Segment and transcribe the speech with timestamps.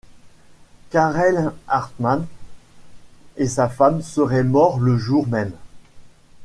[0.89, 2.25] Karel Hartmann
[3.37, 5.53] et sa femme seraient morts le jour même.